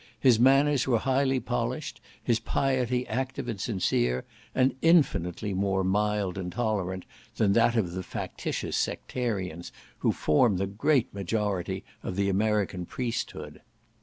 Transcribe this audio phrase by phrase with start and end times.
[0.19, 6.51] His manners were highly polished; his piety active and sincere, and infinitely more mild and
[6.51, 12.87] tolerant than that of the factious Sectarians who form the great majority of the American
[12.87, 13.61] priesthood.